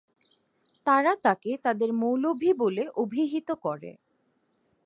তারা 0.87 1.13
তাকে 1.25 1.51
তাদের 1.65 1.89
"মৌলভি" 2.01 2.51
বলে 2.61 2.83
অভিহিত 2.95 3.49
করে। 3.63 3.91